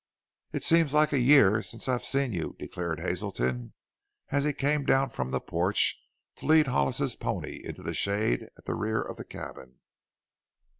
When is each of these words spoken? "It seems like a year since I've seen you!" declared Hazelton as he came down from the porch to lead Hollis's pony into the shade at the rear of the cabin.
"It 0.51 0.63
seems 0.63 0.95
like 0.95 1.13
a 1.13 1.19
year 1.19 1.61
since 1.61 1.87
I've 1.87 2.03
seen 2.03 2.33
you!" 2.33 2.55
declared 2.57 2.99
Hazelton 2.99 3.73
as 4.29 4.43
he 4.45 4.51
came 4.51 4.83
down 4.83 5.11
from 5.11 5.29
the 5.29 5.39
porch 5.39 6.01
to 6.37 6.47
lead 6.47 6.65
Hollis's 6.65 7.15
pony 7.15 7.61
into 7.63 7.83
the 7.83 7.93
shade 7.93 8.47
at 8.57 8.65
the 8.65 8.73
rear 8.73 8.99
of 8.99 9.17
the 9.17 9.23
cabin. 9.25 9.75